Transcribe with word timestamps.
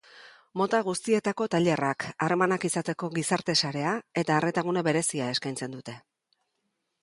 Mota 0.59 0.77
guztietako 0.85 1.45
tailerrak, 1.55 2.05
harremanak 2.27 2.65
izateko 2.69 3.11
gizarte 3.19 3.57
sarea 3.65 3.93
eta 4.23 4.39
arreta-gune 4.39 4.85
berezia 4.89 5.29
eskaintzen 5.37 5.77
dute. 5.79 5.97